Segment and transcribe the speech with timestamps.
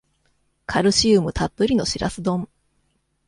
[0.65, 2.47] カルシウムたっぷりのシラス丼